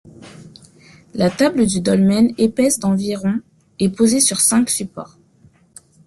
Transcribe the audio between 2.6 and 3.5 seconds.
d'environ